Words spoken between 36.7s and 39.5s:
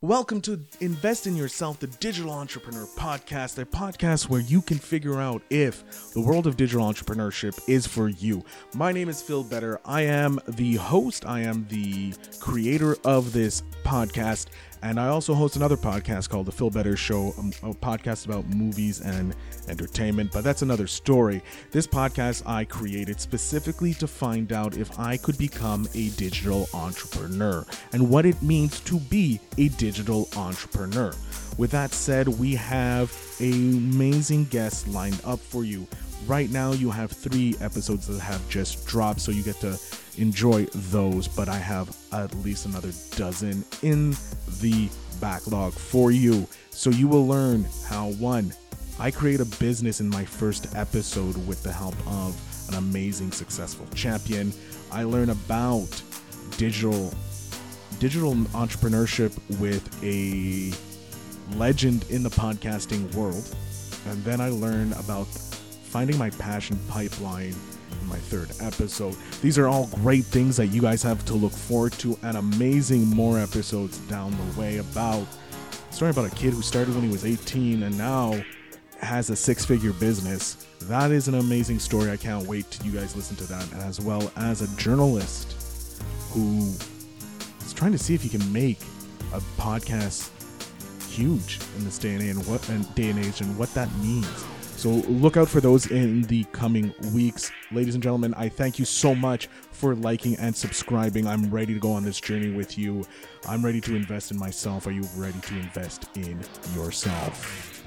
you have three episodes that have just dropped, so you